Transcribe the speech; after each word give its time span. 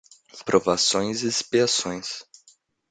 Provações 0.43 1.21
e 1.21 1.27
expiações 1.27 2.25